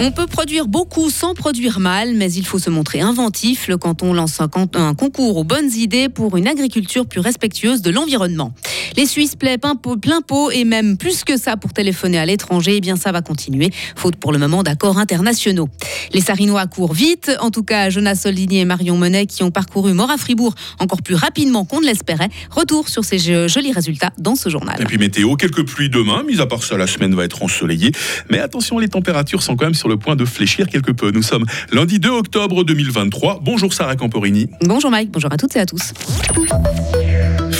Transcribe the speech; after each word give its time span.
On 0.00 0.12
peut 0.12 0.28
produire 0.28 0.68
beaucoup 0.68 1.10
sans 1.10 1.34
produire 1.34 1.80
mal, 1.80 2.14
mais 2.14 2.32
il 2.32 2.46
faut 2.46 2.60
se 2.60 2.70
montrer 2.70 3.00
inventif. 3.00 3.66
Le 3.66 3.76
canton 3.76 4.12
lance 4.12 4.40
un 4.40 4.94
concours 4.94 5.36
aux 5.36 5.42
bonnes 5.44 5.72
idées 5.74 6.08
pour 6.08 6.36
une 6.36 6.46
agriculture 6.46 7.04
plus 7.04 7.18
respectueuse 7.18 7.82
de 7.82 7.90
l'environnement. 7.90 8.52
Les 8.96 9.06
Suisses 9.06 9.36
plaient 9.36 9.58
plein 9.58 10.20
pot 10.20 10.50
et 10.50 10.64
même 10.64 10.96
plus 10.96 11.24
que 11.24 11.36
ça 11.36 11.56
pour 11.56 11.72
téléphoner 11.72 12.18
à 12.18 12.26
l'étranger. 12.26 12.74
Eh 12.76 12.80
bien, 12.80 12.96
ça 12.96 13.12
va 13.12 13.22
continuer, 13.22 13.70
faute 13.96 14.16
pour 14.16 14.32
le 14.32 14.38
moment 14.38 14.62
d'accords 14.62 14.98
internationaux. 14.98 15.68
Les 16.12 16.20
Sarinois 16.20 16.66
courent 16.66 16.94
vite. 16.94 17.30
En 17.40 17.50
tout 17.50 17.62
cas, 17.62 17.90
Jonas 17.90 18.16
Soldini 18.16 18.58
et 18.58 18.64
Marion 18.64 18.96
Monet, 18.96 19.26
qui 19.26 19.42
ont 19.42 19.50
parcouru 19.50 19.92
Mort 19.92 20.10
à 20.10 20.16
Fribourg 20.16 20.54
encore 20.78 21.02
plus 21.02 21.14
rapidement 21.14 21.64
qu'on 21.64 21.80
ne 21.80 21.86
l'espérait. 21.86 22.28
Retour 22.50 22.88
sur 22.88 23.04
ces 23.04 23.18
jolis 23.48 23.72
résultats 23.72 24.12
dans 24.18 24.34
ce 24.34 24.48
journal. 24.48 24.80
Et 24.80 24.84
puis 24.84 24.98
météo, 24.98 25.36
quelques 25.36 25.66
pluies 25.66 25.90
demain. 25.90 26.22
Mis 26.24 26.40
à 26.40 26.46
part 26.46 26.62
ça, 26.62 26.76
la 26.76 26.86
semaine 26.86 27.14
va 27.14 27.24
être 27.24 27.42
ensoleillée. 27.42 27.92
Mais 28.30 28.38
attention, 28.38 28.78
les 28.78 28.88
températures 28.88 29.42
sont 29.42 29.56
quand 29.56 29.66
même 29.66 29.74
sur 29.74 29.88
le 29.88 29.96
point 29.96 30.16
de 30.16 30.24
fléchir 30.24 30.68
quelque 30.68 30.92
peu. 30.92 31.10
Nous 31.10 31.22
sommes 31.22 31.44
lundi 31.72 31.98
2 31.98 32.08
octobre 32.10 32.64
2023. 32.64 33.40
Bonjour 33.42 33.72
Sarah 33.72 33.96
Camporini. 33.96 34.48
Bonjour 34.62 34.90
Mike, 34.90 35.10
bonjour 35.10 35.32
à 35.32 35.36
toutes 35.36 35.56
et 35.56 35.60
à 35.60 35.66
tous. 35.66 35.92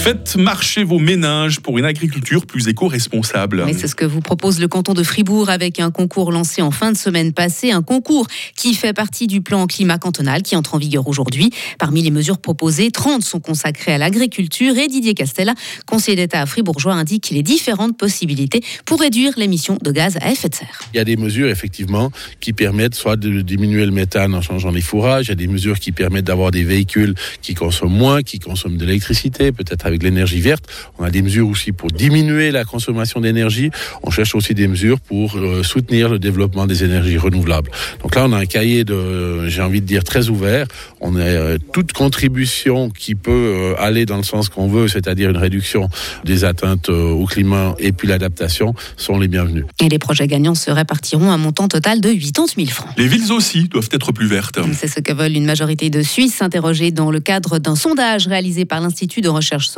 Faites 0.01 0.37
marcher 0.37 0.85
vos 0.85 1.01
ménages 1.01 1.59
pour 1.59 1.77
une 1.77 1.85
agriculture 1.85 2.47
plus 2.47 2.69
éco-responsable. 2.69 3.67
c'est 3.77 3.89
ce 3.89 3.97
que 3.97 4.05
vous 4.05 4.21
propose 4.21 4.61
le 4.61 4.69
canton 4.69 4.95
de 4.95 5.03
Fribourg 5.03 5.51
avec 5.51 5.81
un 5.81 5.91
concours 5.91 6.31
lancé 6.31 6.63
en 6.63 6.71
fin 6.71 6.93
de 6.93 6.97
semaine 6.97 7.33
passée. 7.33 7.73
Un 7.73 7.83
concours 7.83 8.29
qui 8.55 8.75
fait 8.75 8.93
partie 8.93 9.27
du 9.27 9.43
plan 9.43 9.67
climat 9.67 9.99
cantonal 9.99 10.43
qui 10.43 10.55
entre 10.55 10.77
en 10.77 10.79
vigueur 10.79 11.09
aujourd'hui. 11.09 11.51
Parmi 11.81 12.01
les 12.01 12.13
mesures 12.13 12.39
proposées, 12.39 12.93
30 12.93 13.23
sont 13.23 13.41
consacrées 13.41 13.93
à 13.93 13.99
l'agriculture 13.99 14.79
et 14.79 14.87
Didier 14.87 15.15
Castella, 15.15 15.55
conseiller 15.85 16.17
d'État 16.17 16.43
à 16.43 16.47
Fribourgeois, 16.47 16.95
indique 16.95 17.31
les 17.31 17.43
différentes 17.43 17.99
possibilités 17.99 18.63
pour 18.87 19.01
réduire 19.01 19.33
l'émission 19.37 19.79
de 19.83 19.91
gaz 19.91 20.17
à 20.23 20.31
effet 20.31 20.49
de 20.49 20.55
serre. 20.55 20.81
Il 20.95 20.97
y 20.97 21.01
a 21.01 21.05
des 21.05 21.17
mesures 21.17 21.51
effectivement 21.51 22.13
qui 22.41 22.53
permettent 22.53 22.95
soit 22.95 23.17
de 23.17 23.43
diminuer 23.43 23.85
le 23.85 23.93
méthane 23.93 24.35
en 24.35 24.43
changeant 24.43 24.71
les 24.71 24.81
fourrages, 24.81 25.27
il 25.27 25.31
y 25.31 25.33
a 25.33 25.35
des 25.35 25.49
mesures 25.49 25.81
qui 25.81 25.91
permettent 25.91 26.27
d'avoir 26.27 26.53
des 26.53 26.63
véhicules 26.63 27.15
qui 27.43 27.55
consomment 27.55 27.99
moins, 27.99 28.23
qui 28.23 28.39
consomment 28.39 28.77
de 28.77 28.87
l'électricité, 28.87 29.51
peut-être 29.51 29.88
avec 29.89 30.03
l'énergie 30.03 30.41
verte. 30.41 30.65
On 30.99 31.05
a 31.05 31.11
des 31.11 31.23
mesures 31.23 31.49
aussi 31.49 31.73
pour 31.73 31.91
diminuer 31.91 32.51
la 32.51 32.65
consommation 32.65 33.21
d'énergie. 33.21 33.71
On 34.03 34.11
cherche 34.11 34.35
aussi 34.35 34.55
des 34.55 34.69
mesures 34.69 35.01
pour 35.01 35.37
euh, 35.37 35.63
soutenir 35.63 36.09
le 36.09 36.19
développement 36.19 36.67
des 36.67 36.85
énergies 36.85 37.19
renouvelables. 37.19 37.71
Donc 38.03 38.15
là, 38.15 38.25
on 38.27 38.33
a 38.33 38.39
un 38.39 38.47
cahier 38.47 38.85
de, 38.85 39.49
j'ai 39.49 39.63
envie 39.63 39.81
de 39.81 39.87
dire, 39.87 40.05
très 40.05 40.29
ouvert. 40.29 40.67
On 41.01 41.17
a 41.17 41.21
euh, 41.21 41.59
toute 41.73 41.93
contribution 41.93 42.91
qui 42.91 43.15
peut 43.15 43.33
euh, 43.33 43.75
aller 43.79 44.07
dans 44.07 44.17
le 44.17 44.23
sens 44.23 44.49
qu'on 44.49 44.69
veut, 44.69 44.89
c'est-à-dire 44.89 45.31
une 45.31 45.37
réduction 45.37 45.89
des 46.25 46.45
atteintes 46.45 46.89
au 46.89 47.25
climat 47.27 47.75
et 47.79 47.93
puis 47.93 48.07
l'adaptation, 48.09 48.75
sont 48.97 49.19
les 49.19 49.29
bienvenus. 49.29 49.65
Et 49.81 49.89
les 49.89 49.99
projets 49.99 50.27
gagnants 50.27 50.55
se 50.55 50.71
répartiront 50.71 51.31
un 51.31 51.39
montant 51.39 51.69
total 51.69 52.01
de 52.01 52.11
80 52.13 52.47
000 52.57 52.69
francs. 52.69 52.91
Les 52.97 53.09
villes 53.09 53.33
aussi 53.33 53.69
doivent 53.69 53.89
être 53.93 54.13
plus 54.13 54.27
vertes. 54.27 54.59
C'est 54.73 54.89
ce 54.89 55.01
que 55.01 55.13
veulent 55.13 55.37
une 55.37 55.45
majorité 55.45 55.91
de 55.91 56.03
Suisses 56.03 56.43
interrogés 56.43 56.91
dans 56.91 57.11
le 57.11 57.21
cadre 57.21 57.59
d'un 57.59 57.77
sondage 57.77 58.27
réalisé 58.27 58.65
par 58.65 58.81
l'Institut 58.81 59.21
de 59.21 59.29
recherche 59.29 59.69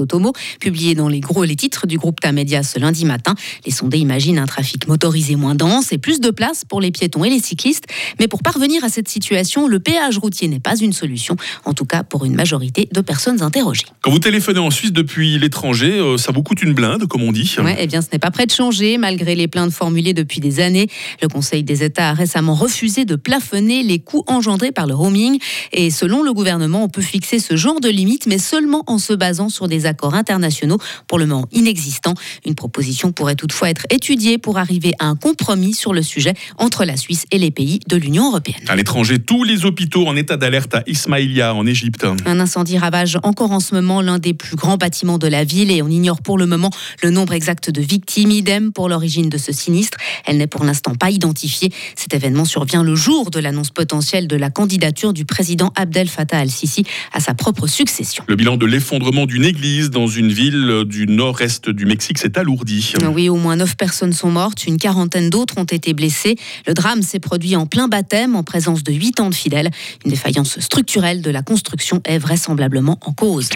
Publié 0.61 0.95
dans 0.95 1.09
les 1.09 1.21
gros 1.21 1.45
les 1.45 1.57
titres 1.57 1.87
du 1.87 1.99
groupe 1.99 2.21
Tamedia 2.21 2.63
ce 2.63 2.79
lundi 2.79 3.05
matin. 3.05 3.35
Les 3.65 3.73
sondés 3.73 3.99
imaginent 3.99 4.39
un 4.39 4.47
trafic 4.47 4.89
motorisé 4.89 5.37
moins 5.37 5.55
dense 5.55 5.93
et 5.93 5.99
plus 5.99 6.21
de 6.21 6.31
place 6.31 6.65
pour 6.65 6.81
les 6.81 6.91
piétons 6.91 7.25
et 7.25 7.31
les 7.31 7.41
cyclistes. 7.41 7.85
Mais 8.19 8.29
pour 8.29 8.43
parvenir 8.43 8.85
à 8.85 8.89
cette 8.89 9.09
situation, 9.09 9.69
le 9.69 9.81
péage 9.81 10.19
routier 10.19 10.49
n'est 10.49 10.61
pas 10.61 10.77
une 10.77 10.93
solution, 10.93 11.37
en 11.65 11.75
tout 11.75 11.85
cas 11.85 12.03
pour 12.03 12.25
une 12.25 12.35
majorité 12.35 12.89
de 12.93 13.01
personnes 13.01 13.43
interrogées. 13.43 13.87
Quand 14.03 14.11
vous 14.11 14.19
téléphonez 14.19 14.61
en 14.61 14.71
Suisse 14.71 14.93
depuis 14.93 15.39
l'étranger, 15.39 15.99
euh, 15.99 16.17
ça 16.17 16.33
vous 16.33 16.43
coûte 16.43 16.63
une 16.63 16.73
blinde, 16.73 17.07
comme 17.07 17.23
on 17.23 17.33
dit 17.33 17.55
Oui, 17.59 17.73
eh 17.79 17.87
bien 17.87 18.03
ce 18.03 18.09
n'est 18.13 18.19
pas 18.19 18.31
prêt 18.31 18.47
de 18.47 18.53
changer, 18.53 18.99
malgré 18.99 19.35
les 19.35 19.49
plaintes 19.49 19.73
formulées 19.73 20.15
depuis 20.15 20.41
des 20.41 20.61
années. 20.61 20.89
Le 21.23 21.29
Conseil 21.29 21.63
des 21.63 21.83
États 21.85 22.11
a 22.11 22.15
récemment 22.15 22.55
refusé 22.55 23.05
de 23.05 23.17
plafonner 23.17 23.83
les 23.83 23.99
coûts 23.99 24.25
engendrés 24.27 24.73
par 24.73 24.87
le 24.87 24.95
roaming. 24.95 25.39
Et 25.73 25.91
selon 25.91 26.23
le 26.23 26.33
gouvernement, 26.33 26.85
on 26.85 26.89
peut 26.89 27.03
fixer 27.03 27.39
ce 27.39 27.57
genre 27.57 27.81
de 27.81 27.89
limite, 27.89 28.27
mais 28.27 28.39
seulement 28.39 28.85
en 28.87 28.99
se 28.99 29.13
basant 29.13 29.49
sur 29.49 29.69
des 29.69 29.87
accords 29.91 30.15
internationaux 30.15 30.79
pour 31.07 31.19
le 31.19 31.27
moment 31.27 31.47
inexistants. 31.53 32.15
Une 32.47 32.55
proposition 32.55 33.13
pourrait 33.13 33.35
toutefois 33.35 33.69
être 33.69 33.87
étudiée 33.91 34.39
pour 34.39 34.57
arriver 34.59 34.95
à 34.99 35.07
un 35.07 35.17
compromis 35.17 35.75
sur 35.75 35.93
le 35.93 36.03
sujet 36.03 36.33
entre 36.57 36.85
la 36.85 36.97
Suisse 36.97 37.27
et 37.31 37.39
les 37.39 37.51
pays 37.51 37.81
de 37.87 37.97
l'Union 37.97 38.29
européenne. 38.29 38.63
À 38.69 38.77
l'étranger, 38.77 39.19
tous 39.19 39.45
les 39.45 39.65
hôpitaux 39.65 40.07
en 40.07 40.17
état 40.17 40.37
d'alerte 40.37 40.75
à 40.75 40.83
Ismaïlia, 40.87 41.55
en 41.55 41.67
Égypte. 41.67 42.07
Un 42.25 42.41
incendie 42.41 42.79
ravage 42.79 43.19
encore 43.23 43.53
en 43.53 43.61
ce 43.61 43.75
moment 43.75 44.01
l'un 44.01 44.19
des 44.19 44.35
plus 44.35 44.57
grands 44.57 44.77
bâtiments 44.77 45.19
de 45.19 45.27
la 45.27 45.45
ville 45.45 45.71
et 45.71 45.83
on 45.83 45.89
ignore 45.89 46.23
pour 46.23 46.39
le 46.39 46.47
moment 46.47 46.71
le 47.03 47.11
nombre 47.11 47.33
exact 47.33 47.71
de 47.71 47.81
victimes. 47.81 48.31
Idem 48.31 48.73
pour 48.73 48.89
l'origine 48.89 49.29
de 49.29 49.39
ce 49.39 49.53
sinistre. 49.53 49.99
Elle 50.25 50.37
n'est 50.37 50.47
pour 50.47 50.65
l'instant 50.65 50.95
pas 50.95 51.11
identifiée. 51.11 51.73
Cet 51.97 52.15
événement 52.15 52.45
survient 52.45 52.83
le 52.83 52.95
jour 52.95 53.31
de 53.31 53.41
l'annonce 53.41 53.71
potentielle 53.71 54.29
de 54.29 54.37
la 54.37 54.51
candidature 54.51 55.13
du 55.13 55.25
président 55.25 55.73
Abdel 55.75 56.09
Fattah 56.09 56.39
al-Sisi 56.39 56.85
à 57.13 57.21
sa 57.21 57.35
propre 57.35 57.67
succession. 57.67 58.25
Le 58.29 58.37
bilan 58.37 58.57
de 58.57 58.67
l'effondrement 58.67 59.27
d'une 59.27 59.45
église 59.45 59.80
dans 59.89 60.07
une 60.07 60.31
ville 60.31 60.85
du 60.85 61.07
nord-est 61.07 61.71
du 61.71 61.87
Mexique 61.87 62.19
s'est 62.19 62.39
alourdi. 62.39 62.93
Oui, 63.15 63.31
au 63.31 63.37
moins 63.37 63.57
9 63.57 63.77
personnes 63.77 64.13
sont 64.13 64.31
mortes, 64.31 64.67
une 64.67 64.77
quarantaine 64.77 65.31
d'autres 65.31 65.57
ont 65.57 65.65
été 65.65 65.95
blessées. 65.95 66.37
Le 66.67 66.75
drame 66.75 67.03
s'est 67.03 67.21
produit 67.21 67.57
en 67.57 67.67
plein 67.67 67.89
baptême 67.89 68.37
en 68.37 68.43
présence 68.43 68.83
de 68.83 68.93
8 68.93 69.21
ans 69.21 69.31
de 69.31 69.35
fidèles. 69.35 69.71
Une 70.05 70.11
défaillance 70.11 70.61
structurelle 70.61 71.23
de 71.23 71.31
la 71.31 71.43
construction 71.43 72.03
est 72.05 72.19
vraisemblablement 72.19 72.99
en 73.03 73.13
cause. 73.13 73.49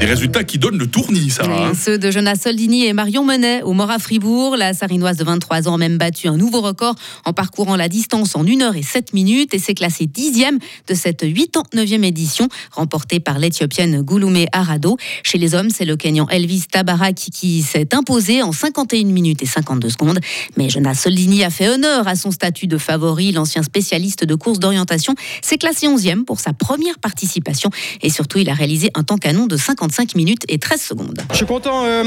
Des 0.00 0.06
résultats 0.06 0.44
qui 0.44 0.56
donnent 0.56 0.78
le 0.78 0.86
tournis, 0.86 1.28
ça. 1.28 1.42
Hein. 1.44 1.72
Ceux 1.74 1.98
de 1.98 2.10
Jonas 2.10 2.36
Soldini 2.36 2.86
et 2.86 2.94
Marion 2.94 3.22
Menet 3.22 3.62
au 3.64 3.74
Mort 3.74 3.90
à 3.90 3.98
Fribourg. 3.98 4.56
La 4.56 4.72
Sarinoise 4.72 5.18
de 5.18 5.24
23 5.24 5.68
ans 5.68 5.74
a 5.74 5.76
même 5.76 5.98
battu 5.98 6.26
un 6.26 6.38
nouveau 6.38 6.62
record 6.62 6.94
en 7.26 7.34
parcourant 7.34 7.76
la 7.76 7.86
distance 7.86 8.34
en 8.34 8.46
1 8.46 8.62
heure 8.62 8.76
et 8.76 8.82
7 8.82 9.12
minutes 9.12 9.52
et 9.52 9.58
s'est 9.58 9.74
classée 9.74 10.06
dixième 10.06 10.58
de 10.88 10.94
cette 10.94 11.22
89e 11.22 12.02
édition 12.02 12.48
remportée 12.72 13.20
par 13.20 13.38
l'Éthiopienne 13.38 14.00
Gouloumé 14.00 14.46
Arado. 14.52 14.96
Chez 15.22 15.36
les 15.36 15.54
hommes, 15.54 15.68
c'est 15.68 15.84
le 15.84 15.96
Kenyan 15.96 16.26
Elvis 16.30 16.64
Tabarak 16.72 17.16
qui 17.16 17.60
s'est 17.60 17.94
imposé 17.94 18.42
en 18.42 18.52
51 18.52 19.04
minutes 19.04 19.42
et 19.42 19.46
52 19.46 19.90
secondes. 19.90 20.20
Mais 20.56 20.70
Jonas 20.70 20.94
Soldini 20.94 21.44
a 21.44 21.50
fait 21.50 21.68
honneur 21.68 22.08
à 22.08 22.16
son 22.16 22.30
statut 22.30 22.68
de 22.68 22.78
favori. 22.78 23.32
L'ancien 23.32 23.62
spécialiste 23.62 24.24
de 24.24 24.34
course 24.34 24.60
d'orientation 24.60 25.14
s'est 25.42 25.58
classé 25.58 25.88
11e 25.88 26.24
pour 26.24 26.40
sa 26.40 26.54
première 26.54 26.98
participation 27.00 27.68
et 28.00 28.08
surtout 28.08 28.38
il 28.38 28.48
a 28.48 28.54
réalisé 28.54 28.90
un 28.94 29.02
temps 29.02 29.18
canon 29.18 29.46
de 29.46 29.58
50 29.58 29.89
5 29.90 30.14
minutes 30.14 30.42
et 30.48 30.58
13 30.58 30.80
secondes. 30.80 31.20
Je 31.30 31.36
suis 31.36 31.46
content. 31.46 31.84
Euh, 31.84 32.04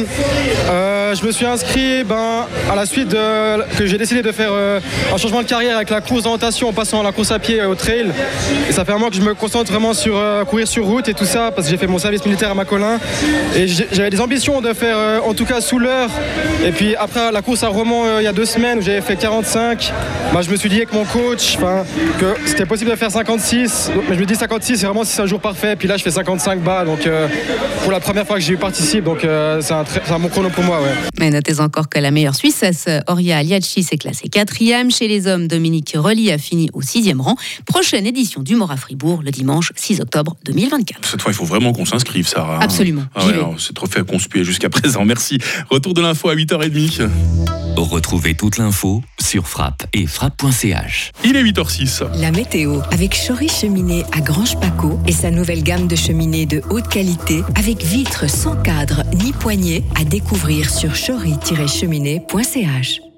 euh, 0.70 1.16
je 1.16 1.26
me 1.26 1.32
suis 1.32 1.46
inscrit 1.46 2.04
ben, 2.04 2.46
à 2.72 2.76
la 2.76 2.86
suite 2.86 3.16
que 3.78 3.86
j'ai 3.86 3.98
décidé 3.98 4.22
de 4.22 4.32
faire 4.32 4.52
euh, 4.52 4.80
un 5.14 5.18
changement 5.18 5.42
de 5.42 5.48
carrière 5.48 5.76
avec 5.76 5.90
la 5.90 6.02
course 6.02 6.24
d'orientation 6.24 6.70
en 6.70 6.74
passant 6.74 7.02
à 7.02 7.04
la 7.04 7.12
course 7.12 7.32
à 7.32 7.40
pied 7.40 7.64
au 7.64 7.76
trail. 7.76 8.12
Et 8.70 8.72
ça 8.72 8.86
fait 8.86 8.92
un 8.92 8.98
mois 8.98 9.10
que 9.10 9.16
je 9.16 9.22
me 9.22 9.34
concentre 9.34 9.72
vraiment 9.72 9.94
sur 9.94 10.20
courir 10.50 10.68
sur 10.68 10.86
route 10.86 11.08
et 11.08 11.14
tout 11.14 11.26
ça 11.26 11.52
parce 11.52 11.68
que 11.68 11.72
j'ai 11.72 11.78
fait 11.78 11.88
mon 11.88 11.98
service 11.98 12.26
militaire 12.26 12.52
à 12.52 12.56
Macolin. 12.56 13.00
Et 13.56 13.68
j'avais 13.68 14.10
des 14.10 14.22
ambitions 14.22 14.62
de 14.62 14.74
faire 14.74 15.24
en 15.26 15.34
tout 15.34 15.46
cas 15.46 15.62
sous 15.62 15.80
l'heure. 15.80 16.10
Et 16.66 16.72
puis 16.72 16.96
après 16.96 17.32
la 17.32 17.42
course 17.42 17.64
à 17.64 17.68
Romont 17.68 18.20
il 18.20 18.24
y 18.24 18.28
a 18.28 18.34
deux 18.34 18.46
semaines 18.46 18.80
où 18.80 18.82
j'avais 18.82 19.02
fait 19.02 19.16
45, 19.16 19.92
bah, 20.34 20.42
je 20.42 20.50
me 20.50 20.56
suis 20.56 20.70
dit 20.70 20.78
avec 20.78 20.94
mon 20.94 21.06
coach 21.06 21.58
que 22.20 22.36
c'était 22.46 22.66
possible 22.66 22.92
de 22.92 22.96
faire 22.96 23.12
56. 23.12 23.92
Mais 24.10 24.16
je 24.16 24.20
me 24.20 24.26
dis 24.26 24.36
56 24.36 24.78
c'est 24.78 24.86
vraiment 24.86 25.04
si 25.04 25.14
c'est 25.14 25.22
un 25.22 25.28
jour 25.28 25.40
parfait. 25.40 25.76
Puis 25.76 25.88
là 25.88 25.98
je 25.98 26.04
fais 26.04 26.12
55 26.12 26.60
bas 26.60 26.86
donc 26.86 27.08
pour 27.82 27.92
la 27.92 28.00
première 28.00 28.26
fois 28.26 28.38
que 28.38 28.42
j'y 28.42 28.56
participe, 28.56 29.04
donc 29.04 29.24
euh, 29.24 29.62
c'est 29.62 29.74
un, 29.74 29.84
un, 30.10 30.20
bon 30.20 30.30
chrono 30.30 30.50
pour 30.50 30.64
moi. 30.64 30.82
Ouais. 30.82 30.94
Mais 31.20 31.30
notez 31.30 31.60
encore 31.60 31.90
que 31.90 32.00
la 32.00 32.12
meilleure 32.12 32.36
Suissesse, 32.36 32.88
Oria 33.08 33.38
Aliachi, 33.38 33.84
s'est 33.84 33.98
classée 33.98 34.30
quatrième. 34.30 34.92
Chez 34.92 35.08
les 35.08 35.28
hommes, 35.28 35.48
Dominique 35.48 35.94
Relly 35.98 36.32
a 36.32 36.38
fini 36.38 36.70
au 36.74 36.82
sixième 36.82 37.22
rang. 37.22 37.36
Prochaine 37.66 38.06
édition 38.06 38.42
du 38.42 38.56
Mora 38.56 38.78
Fribourg, 38.78 39.22
le 39.24 39.32
dimanche 39.32 39.72
6 39.76 40.02
octobre 40.02 40.36
2024. 40.46 41.08
Cette 41.08 41.22
fois, 41.22 41.32
il 41.32 41.36
faut 41.36 41.46
vraiment 41.46 41.74
qu'on 41.74 41.86
s'inscrive, 41.86 42.28
Sarah. 42.28 42.60
Absolument. 42.62 43.04
Ah 43.16 43.22
c'est 43.58 43.74
trop 43.74 43.88
fait 43.88 44.06
conspuer 44.06 44.44
jusqu'à 44.44 44.70
présent. 44.70 45.06
Merci. 45.06 45.38
Retour 45.70 45.94
de 45.94 46.02
l'info 46.02 46.30
à 46.30 46.36
8h30. 46.36 47.10
Retrouvez 47.76 48.36
toute 48.36 48.58
l'info 48.58 49.02
sur 49.20 49.48
frappe 49.48 49.88
et 49.94 50.06
frappe.ch. 50.06 51.12
Il 51.24 51.36
est 51.36 51.44
8h06. 51.44 52.04
La 52.20 52.32
météo 52.32 52.82
avec 52.92 53.16
Chory 53.16 53.50
Cheminée 53.50 54.04
à 54.12 54.22
Grange 54.22 54.60
Paco 54.60 55.00
et 55.08 55.12
sa 55.12 55.32
nouvelle 55.32 55.64
gamme 55.64 55.88
de 55.88 55.96
cheminées 55.96 56.46
de 56.46 56.62
haute 56.70 56.88
qualité 56.88 57.42
avec 57.56 57.84
vitres 57.84 58.30
sans 58.30 58.56
cadre 58.62 59.04
ni 59.16 59.34
poignée 59.34 59.84
à 60.00 60.04
découvrir 60.04 60.70
sur 60.70 60.94
chory-cheminée.ch. 60.94 63.13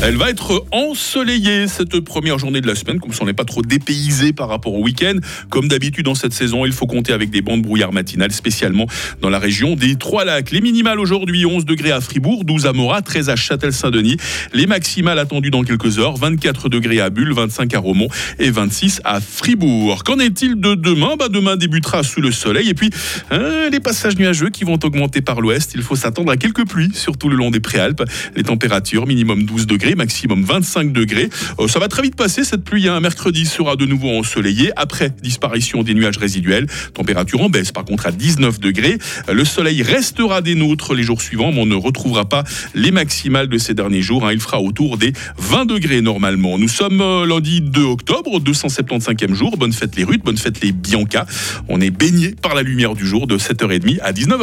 Elle 0.00 0.16
va 0.16 0.30
être 0.30 0.64
ensoleillée 0.70 1.66
cette 1.66 1.98
première 1.98 2.38
journée 2.38 2.60
de 2.60 2.68
la 2.68 2.76
semaine, 2.76 3.00
comme 3.00 3.12
si 3.12 3.20
on 3.20 3.26
n'est 3.26 3.32
pas 3.32 3.44
trop 3.44 3.62
dépaysé 3.62 4.32
par 4.32 4.48
rapport 4.48 4.74
au 4.74 4.82
week-end. 4.84 5.16
Comme 5.50 5.66
d'habitude 5.66 6.04
dans 6.04 6.14
cette 6.14 6.32
saison, 6.32 6.64
il 6.64 6.72
faut 6.72 6.86
compter 6.86 7.12
avec 7.12 7.30
des 7.30 7.42
bandes 7.42 7.62
brouillard 7.62 7.92
matinales, 7.92 8.30
spécialement 8.30 8.86
dans 9.20 9.28
la 9.28 9.40
région 9.40 9.74
des 9.74 9.96
Trois-Lacs. 9.96 10.52
Les 10.52 10.60
minimales 10.60 11.00
aujourd'hui, 11.00 11.44
11 11.44 11.64
degrés 11.64 11.90
à 11.90 12.00
Fribourg, 12.00 12.44
12 12.44 12.66
à 12.66 12.72
Morat, 12.72 13.02
13 13.02 13.28
à 13.28 13.34
Châtel-Saint-Denis. 13.34 14.18
Les 14.54 14.66
maximales 14.66 15.18
attendues 15.18 15.50
dans 15.50 15.64
quelques 15.64 15.98
heures, 15.98 16.16
24 16.16 16.68
degrés 16.68 17.00
à 17.00 17.10
Bulle, 17.10 17.32
25 17.32 17.74
à 17.74 17.80
Romont 17.80 18.08
et 18.38 18.52
26 18.52 19.00
à 19.04 19.20
Fribourg. 19.20 20.04
Qu'en 20.04 20.20
est-il 20.20 20.60
de 20.60 20.76
demain? 20.76 21.16
Bah 21.18 21.28
Demain 21.28 21.56
débutera 21.56 22.04
sous 22.04 22.20
le 22.20 22.30
soleil 22.30 22.68
et 22.68 22.74
puis 22.74 22.90
hein, 23.32 23.68
les 23.70 23.80
passages 23.80 24.16
nuageux 24.16 24.50
qui 24.50 24.62
vont 24.62 24.78
augmenter 24.80 25.22
par 25.22 25.40
l'ouest. 25.40 25.72
Il 25.74 25.82
faut 25.82 25.96
s'attendre 25.96 26.30
à 26.30 26.36
quelques 26.36 26.66
pluies, 26.68 26.90
surtout 26.94 27.28
le 27.28 27.34
long 27.34 27.50
des 27.50 27.60
Préalpes. 27.60 28.04
Les 28.36 28.44
températures 28.44 29.06
minimum 29.06 29.42
12 29.42 29.66
degrés 29.66 29.87
maximum 29.94 30.44
25 30.44 30.92
degrés. 30.92 31.28
Euh, 31.58 31.68
ça 31.68 31.78
va 31.78 31.88
très 31.88 32.02
vite 32.02 32.16
passer 32.16 32.44
cette 32.44 32.64
pluie. 32.64 32.88
Un 32.88 33.00
mercredi 33.00 33.46
sera 33.46 33.76
de 33.76 33.86
nouveau 33.86 34.10
ensoleillé 34.10 34.72
après 34.76 35.10
disparition 35.22 35.82
des 35.82 35.94
nuages 35.94 36.18
résiduels. 36.18 36.66
Température 36.94 37.40
en 37.40 37.48
baisse 37.48 37.72
par 37.72 37.84
contre 37.84 38.06
à 38.06 38.12
19 38.12 38.60
degrés. 38.60 38.98
Le 39.30 39.44
soleil 39.44 39.82
restera 39.82 40.40
des 40.40 40.54
nôtres 40.54 40.94
les 40.94 41.02
jours 41.02 41.22
suivants, 41.22 41.52
mais 41.52 41.60
on 41.60 41.66
ne 41.66 41.74
retrouvera 41.74 42.28
pas 42.28 42.44
les 42.74 42.90
maximales 42.90 43.48
de 43.48 43.58
ces 43.58 43.74
derniers 43.74 44.02
jours. 44.02 44.26
Hein. 44.26 44.32
Il 44.32 44.40
fera 44.40 44.60
autour 44.60 44.98
des 44.98 45.12
20 45.38 45.66
degrés 45.66 46.00
normalement. 46.00 46.58
Nous 46.58 46.68
sommes 46.68 47.00
euh, 47.00 47.26
lundi 47.26 47.60
2 47.60 47.82
octobre, 47.82 48.40
275e 48.40 49.34
jour. 49.34 49.56
Bonne 49.56 49.72
fête 49.72 49.96
les 49.96 50.04
Ruth, 50.04 50.24
bonne 50.24 50.38
fête 50.38 50.60
les 50.60 50.72
Bianca. 50.72 51.26
On 51.68 51.80
est 51.80 51.90
baigné 51.90 52.34
par 52.40 52.54
la 52.54 52.62
lumière 52.62 52.94
du 52.94 53.06
jour 53.06 53.26
de 53.26 53.38
7h30 53.38 54.00
à 54.00 54.12
19h. 54.12 54.36